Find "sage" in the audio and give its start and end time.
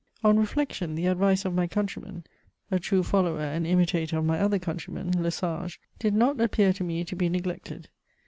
5.29-5.79